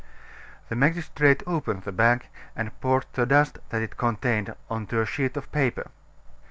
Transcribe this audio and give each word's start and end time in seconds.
The 0.69 0.75
magistrate 0.75 1.43
opened 1.45 1.83
the 1.83 1.91
bag, 1.91 2.25
and 2.55 2.71
poured 2.81 3.05
the 3.13 3.27
dust 3.27 3.59
that 3.69 3.83
it 3.83 3.97
contained 3.97 4.55
on 4.67 4.87
to 4.87 4.99
a 4.99 5.05
sheet 5.05 5.37
of 5.37 5.51
paper. 5.51 5.91